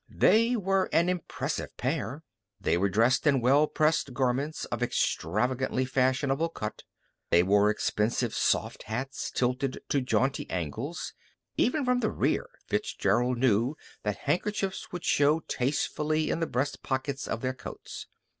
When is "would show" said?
14.91-15.41